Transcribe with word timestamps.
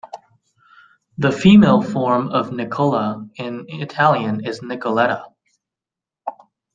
The 1.19 1.31
female 1.31 1.79
form 1.83 2.29
of 2.29 2.51
Nicola 2.51 3.29
in 3.35 3.67
Italian 3.69 4.43
is 4.43 4.59
Nicoletta. 4.61 5.27